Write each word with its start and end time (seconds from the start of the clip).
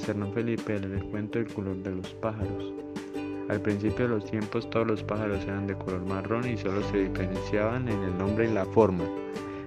Felipe 0.00 0.78
les 0.80 1.02
cuento 1.04 1.38
el 1.38 1.46
color 1.52 1.76
de 1.82 1.90
los 1.90 2.08
pájaros. 2.14 2.72
Al 3.48 3.60
principio 3.60 4.08
de 4.08 4.14
los 4.14 4.24
tiempos 4.24 4.68
todos 4.70 4.86
los 4.86 5.02
pájaros 5.02 5.42
eran 5.44 5.66
de 5.66 5.74
color 5.74 6.04
marrón 6.06 6.48
y 6.48 6.56
solo 6.56 6.82
se 6.84 7.08
diferenciaban 7.08 7.88
en 7.88 8.02
el 8.02 8.16
nombre 8.16 8.48
y 8.48 8.52
la 8.52 8.64
forma. 8.64 9.04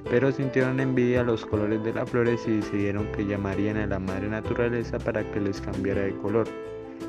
Pero 0.10 0.32
sintieron 0.32 0.80
envidia 0.80 1.24
los 1.24 1.46
colores 1.46 1.84
de 1.84 1.94
las 1.94 2.10
flores 2.10 2.42
y 2.48 2.58
decidieron 2.58 3.12
que 3.12 3.26
llamarían 3.26 3.78
a 3.78 3.88
la 3.88 4.00
madre 4.00 4.28
naturaleza 4.28 4.98
para 5.00 5.24
que 5.32 5.40
les 5.40 5.62
cambiara 5.62 6.02
de 6.02 6.16
color. 6.18 6.48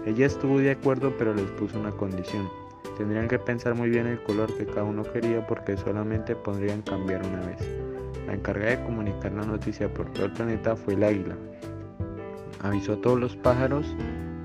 Ella 0.07 0.27
estuvo 0.27 0.59
de 0.59 0.73
acuerdo 0.73 1.13
pero 1.19 1.35
les 1.35 1.51
puso 1.53 1.79
una 1.81 1.93
condición. 1.93 2.49
Tendrían 2.99 3.27
que 3.27 3.39
pensar 3.39 3.75
muy 3.75 3.89
bien 3.89 4.07
el 4.07 4.23
color 4.23 4.55
que 4.57 4.67
cada 4.67 4.85
uno 4.85 5.03
quería 5.03 5.47
porque 5.47 5.77
solamente 5.77 6.37
podrían 6.37 6.83
cambiar 6.83 7.25
una 7.27 7.41
vez. 7.47 7.59
La 8.27 8.35
encargada 8.35 8.77
de 8.77 8.85
comunicar 8.85 9.33
la 9.33 9.45
noticia 9.45 9.93
por 9.93 10.13
todo 10.13 10.27
el 10.27 10.33
planeta 10.33 10.77
fue 10.77 10.95
el 10.95 11.05
águila. 11.05 11.37
Avisó 12.65 12.95
a 12.95 13.01
todos 13.03 13.21
los 13.21 13.37
pájaros 13.37 13.95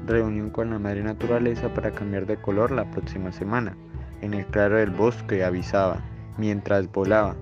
reunión 0.05 0.50
con 0.50 0.72
la 0.72 0.78
madre 0.78 1.04
naturaleza 1.04 1.73
para 1.73 1.91
cambiar 1.91 2.26
de 2.26 2.36
color 2.36 2.70
la 2.70 2.92
próxima 2.92 3.32
semana. 3.32 3.78
En 4.22 4.34
el 4.34 4.45
claro 4.45 4.76
del 4.76 4.90
bosque 4.90 5.44
avisaba, 5.44 6.02
mientras 6.38 6.92
volaba. 6.92 7.38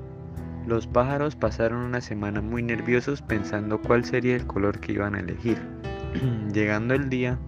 Los 0.67 0.86
pájaros 0.86 1.36
pasaron 1.36 1.80
una 1.80 2.00
semana 2.00 2.41
muy 2.41 2.62
nerviosos 2.62 3.23
pensando 3.23 3.81
cuál 3.81 4.05
sería 4.05 4.36
el 4.36 4.45
color 4.45 4.80
que 4.80 4.91
iban 4.91 5.16
a 5.16 5.22
elegir. 5.22 5.58
Llegando 6.53 6.94
el 6.94 7.09
día, 7.09 7.39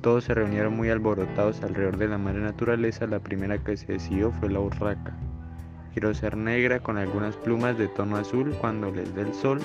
todos 0.00 0.24
se 0.24 0.34
reunieron 0.34 0.74
muy 0.74 0.90
alborotados 0.90 1.62
alrededor 1.62 1.98
de 1.98 2.08
la 2.08 2.18
madre 2.18 2.40
naturaleza. 2.40 3.06
La 3.06 3.20
primera 3.20 3.58
que 3.58 3.76
se 3.76 3.92
decidió 3.92 4.32
fue 4.32 4.50
la 4.50 4.58
urraca. 4.58 5.14
Quiero 5.92 6.12
ser 6.14 6.36
negra 6.36 6.80
con 6.80 6.98
algunas 6.98 7.36
plumas 7.36 7.78
de 7.78 7.86
tono 7.86 8.16
azul 8.16 8.56
cuando 8.60 8.90
les 8.90 9.14
dé 9.14 9.22
el 9.22 9.34
sol, 9.34 9.60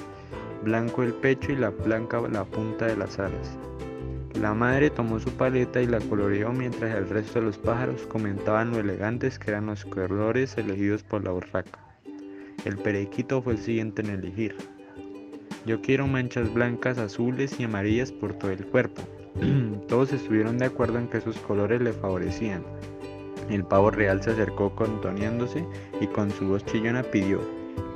blanco 0.64 1.04
el 1.04 1.14
pecho 1.14 1.52
y 1.52 1.56
la 1.56 1.70
blanca 1.70 2.22
la 2.22 2.46
punta 2.46 2.86
de 2.86 2.98
las 2.98 3.20
alas. 3.20 3.58
La 4.42 4.54
madre 4.54 4.90
tomó 4.92 5.20
su 5.20 5.32
paleta 5.32 5.82
y 5.82 5.88
la 5.88 6.00
coloreó 6.00 6.52
mientras 6.52 6.96
el 6.96 7.10
resto 7.10 7.40
de 7.40 7.46
los 7.48 7.58
pájaros 7.58 8.06
comentaban 8.08 8.72
lo 8.72 8.80
elegantes 8.80 9.40
que 9.40 9.52
eran 9.52 9.66
los 9.66 9.84
colores 9.86 10.58
elegidos 10.58 11.04
por 11.04 11.24
la 11.24 11.34
urraca. 11.34 11.80
El 12.66 12.78
periquito 12.78 13.42
fue 13.42 13.54
el 13.54 13.60
siguiente 13.60 14.02
en 14.04 14.12
elegir. 14.12 14.56
Yo 15.66 15.82
quiero 15.82 16.06
manchas 16.06 16.54
blancas, 16.54 16.98
azules 16.98 17.60
y 17.60 17.64
amarillas 17.64 18.12
por 18.12 18.34
todo 18.34 18.52
el 18.52 18.66
cuerpo. 18.66 19.02
Todos 19.88 20.14
estuvieron 20.14 20.58
de 20.58 20.66
acuerdo 20.66 21.00
en 21.00 21.08
que 21.08 21.22
sus 21.22 21.38
colores 21.40 21.82
le 21.82 21.94
favorecían. 21.94 22.64
El 23.50 23.64
pavo 23.64 23.90
real 23.90 24.22
se 24.22 24.32
acercó 24.32 24.76
contoneándose 24.76 25.66
y 26.00 26.08
con 26.08 26.30
su 26.32 26.48
voz 26.48 26.66
chillona 26.66 27.02
pidió, 27.04 27.42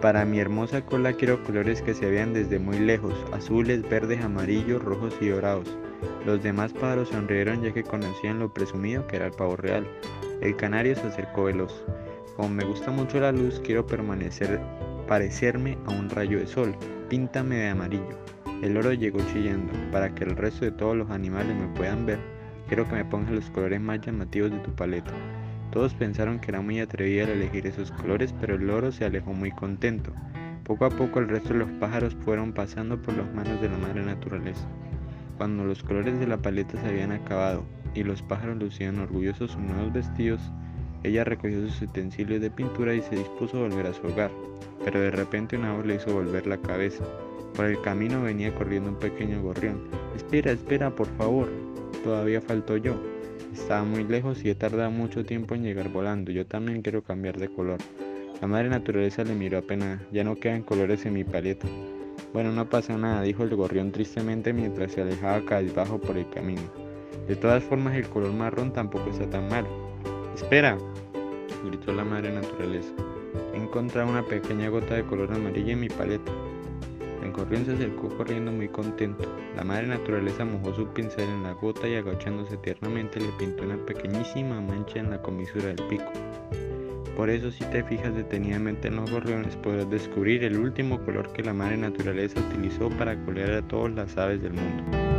para 0.01 0.25
mi 0.25 0.39
hermosa 0.39 0.83
cola 0.83 1.13
quiero 1.13 1.43
colores 1.43 1.81
que 1.83 1.93
se 1.93 2.09
vean 2.09 2.33
desde 2.33 2.57
muy 2.57 2.79
lejos, 2.79 3.13
azules, 3.33 3.87
verdes, 3.87 4.23
amarillos, 4.23 4.83
rojos 4.83 5.15
y 5.21 5.29
dorados. 5.29 5.77
Los 6.25 6.41
demás 6.41 6.73
pájaros 6.73 7.09
sonrieron 7.09 7.61
ya 7.61 7.71
que 7.71 7.83
conocían 7.83 8.39
lo 8.39 8.51
presumido 8.51 9.05
que 9.05 9.17
era 9.17 9.27
el 9.27 9.33
pavo 9.33 9.55
real. 9.55 9.87
El 10.41 10.55
canario 10.55 10.95
se 10.95 11.07
acercó 11.07 11.43
veloz. 11.43 11.85
Como 12.35 12.49
me 12.49 12.65
gusta 12.65 12.89
mucho 12.89 13.19
la 13.19 13.31
luz, 13.31 13.61
quiero 13.63 13.85
permanecer, 13.85 14.59
parecerme 15.07 15.77
a 15.85 15.91
un 15.91 16.09
rayo 16.09 16.39
de 16.39 16.47
sol. 16.47 16.75
Píntame 17.07 17.57
de 17.57 17.69
amarillo. 17.69 18.17
El 18.63 18.77
oro 18.77 18.93
llegó 18.93 19.19
chillando. 19.31 19.71
Para 19.91 20.15
que 20.15 20.23
el 20.23 20.35
resto 20.35 20.65
de 20.65 20.71
todos 20.71 20.97
los 20.97 21.11
animales 21.11 21.55
me 21.55 21.67
puedan 21.75 22.07
ver, 22.07 22.19
quiero 22.67 22.87
que 22.87 22.95
me 22.95 23.05
pongas 23.05 23.31
los 23.31 23.49
colores 23.51 23.79
más 23.79 24.01
llamativos 24.01 24.49
de 24.49 24.59
tu 24.59 24.71
paleta. 24.71 25.11
Todos 25.71 25.93
pensaron 25.93 26.39
que 26.39 26.51
era 26.51 26.61
muy 26.61 26.79
atrevida 26.79 27.23
al 27.23 27.31
elegir 27.31 27.65
esos 27.65 27.91
colores, 27.91 28.33
pero 28.39 28.55
el 28.55 28.69
oro 28.69 28.91
se 28.91 29.05
alejó 29.05 29.33
muy 29.33 29.51
contento. 29.51 30.11
Poco 30.65 30.85
a 30.85 30.89
poco 30.89 31.19
el 31.19 31.29
resto 31.29 31.53
de 31.53 31.59
los 31.59 31.71
pájaros 31.71 32.15
fueron 32.23 32.53
pasando 32.53 33.01
por 33.01 33.15
las 33.15 33.33
manos 33.33 33.61
de 33.61 33.69
la 33.69 33.77
madre 33.77 34.03
naturaleza. 34.03 34.67
Cuando 35.37 35.63
los 35.63 35.81
colores 35.81 36.19
de 36.19 36.27
la 36.27 36.37
paleta 36.37 36.79
se 36.79 36.87
habían 36.87 37.11
acabado 37.11 37.63
y 37.95 38.03
los 38.03 38.21
pájaros 38.21 38.57
lucían 38.57 38.99
orgullosos 38.99 39.51
sus 39.51 39.61
nuevos 39.61 39.91
vestidos, 39.93 40.41
ella 41.03 41.23
recogió 41.23 41.67
sus 41.67 41.81
utensilios 41.81 42.41
de 42.41 42.51
pintura 42.51 42.93
y 42.93 43.01
se 43.01 43.15
dispuso 43.15 43.57
a 43.57 43.67
volver 43.67 43.87
a 43.87 43.93
su 43.93 44.05
hogar, 44.05 44.29
pero 44.83 44.99
de 44.99 45.09
repente 45.09 45.57
una 45.57 45.73
voz 45.73 45.85
le 45.85 45.95
hizo 45.95 46.13
volver 46.13 46.45
la 46.45 46.57
cabeza. 46.57 47.03
Por 47.55 47.65
el 47.65 47.81
camino 47.81 48.21
venía 48.21 48.53
corriendo 48.53 48.91
un 48.91 48.99
pequeño 48.99 49.41
gorrión. 49.41 49.81
Espera, 50.15 50.51
espera, 50.51 50.95
por 50.95 51.07
favor. 51.17 51.49
Todavía 52.03 52.39
faltó 52.39 52.77
yo. 52.77 53.10
Estaba 53.53 53.83
muy 53.83 54.03
lejos 54.03 54.43
y 54.45 54.49
he 54.49 54.55
tardado 54.55 54.91
mucho 54.91 55.25
tiempo 55.25 55.55
en 55.55 55.63
llegar 55.63 55.89
volando. 55.89 56.31
Yo 56.31 56.45
también 56.45 56.81
quiero 56.81 57.03
cambiar 57.03 57.37
de 57.37 57.49
color. 57.49 57.79
La 58.41 58.47
madre 58.47 58.69
naturaleza 58.69 59.23
le 59.23 59.35
miró 59.35 59.59
apenas. 59.59 60.01
Ya 60.11 60.23
no 60.23 60.35
quedan 60.35 60.63
colores 60.63 61.05
en 61.05 61.13
mi 61.13 61.23
paleta. 61.23 61.67
Bueno, 62.33 62.51
no 62.53 62.69
pasa 62.69 62.97
nada, 62.97 63.21
dijo 63.23 63.43
el 63.43 63.55
gorrión 63.55 63.91
tristemente 63.91 64.53
mientras 64.53 64.93
se 64.93 65.01
alejaba 65.01 65.43
cabizbajo 65.45 65.99
por 65.99 66.17
el 66.17 66.29
camino. 66.29 66.61
De 67.27 67.35
todas 67.35 67.63
formas, 67.63 67.95
el 67.95 68.07
color 68.07 68.31
marrón 68.31 68.71
tampoco 68.71 69.09
está 69.09 69.29
tan 69.29 69.49
mal. 69.49 69.65
Espera, 70.33 70.77
gritó 71.65 71.93
la 71.93 72.05
madre 72.05 72.31
naturaleza. 72.31 72.93
He 73.53 73.57
encontrado 73.57 74.09
una 74.09 74.23
pequeña 74.23 74.69
gota 74.69 74.95
de 74.95 75.03
color 75.03 75.33
amarillo 75.33 75.73
en 75.73 75.79
mi 75.81 75.89
paleta. 75.89 76.31
El 77.31 77.37
gorrión 77.37 77.65
se 77.65 77.71
acercó 77.71 78.09
corriendo 78.09 78.51
muy 78.51 78.67
contento. 78.67 79.23
La 79.55 79.63
madre 79.63 79.87
naturaleza 79.87 80.43
mojó 80.43 80.75
su 80.75 80.85
pincel 80.87 81.29
en 81.29 81.43
la 81.43 81.53
gota 81.53 81.87
y 81.87 81.95
agachándose 81.95 82.57
tiernamente 82.57 83.21
le 83.21 83.31
pintó 83.39 83.63
una 83.63 83.77
pequeñísima 83.85 84.59
mancha 84.59 84.99
en 84.99 85.11
la 85.11 85.21
comisura 85.21 85.67
del 85.67 85.81
pico. 85.87 86.11
Por 87.15 87.29
eso 87.29 87.49
si 87.49 87.63
te 87.63 87.85
fijas 87.85 88.13
detenidamente 88.13 88.89
en 88.89 88.97
los 88.97 89.09
gorriones 89.09 89.55
podrás 89.55 89.89
descubrir 89.89 90.43
el 90.43 90.57
último 90.57 90.99
color 91.05 91.31
que 91.31 91.41
la 91.41 91.53
madre 91.53 91.77
naturaleza 91.77 92.41
utilizó 92.41 92.89
para 92.89 93.17
colear 93.23 93.51
a 93.53 93.61
todas 93.61 93.93
las 93.93 94.17
aves 94.17 94.41
del 94.41 94.51
mundo. 94.51 95.10